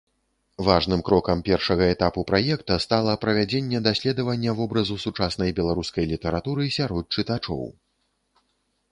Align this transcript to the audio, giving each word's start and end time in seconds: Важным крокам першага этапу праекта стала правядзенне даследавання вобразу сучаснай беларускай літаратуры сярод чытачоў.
Важным 0.67 1.01
крокам 1.07 1.41
першага 1.49 1.89
этапу 1.95 2.21
праекта 2.31 2.77
стала 2.85 3.13
правядзенне 3.25 3.81
даследавання 3.89 4.55
вобразу 4.61 4.97
сучаснай 5.05 5.53
беларускай 5.59 6.09
літаратуры 6.13 6.63
сярод 6.79 7.05
чытачоў. 7.19 7.61